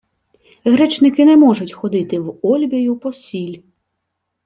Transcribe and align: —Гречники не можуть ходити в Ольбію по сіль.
—Гречники 0.65 1.21
не 1.25 1.37
можуть 1.37 1.73
ходити 1.73 2.19
в 2.19 2.39
Ольбію 2.43 2.95
по 2.99 3.13
сіль. 3.13 3.57